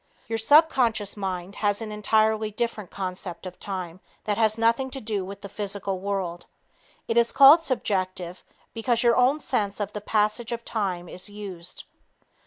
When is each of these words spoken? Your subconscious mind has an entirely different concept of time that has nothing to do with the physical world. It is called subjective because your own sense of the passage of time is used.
Your 0.27 0.39
subconscious 0.39 1.15
mind 1.15 1.57
has 1.57 1.79
an 1.79 1.91
entirely 1.91 2.49
different 2.49 2.89
concept 2.89 3.45
of 3.45 3.59
time 3.59 3.99
that 4.23 4.35
has 4.35 4.57
nothing 4.57 4.89
to 4.89 4.99
do 4.99 5.23
with 5.23 5.41
the 5.43 5.47
physical 5.47 5.99
world. 5.99 6.47
It 7.07 7.17
is 7.17 7.31
called 7.31 7.61
subjective 7.61 8.43
because 8.73 9.03
your 9.03 9.15
own 9.15 9.39
sense 9.39 9.79
of 9.79 9.93
the 9.93 10.01
passage 10.01 10.51
of 10.51 10.65
time 10.65 11.07
is 11.07 11.29
used. 11.29 11.83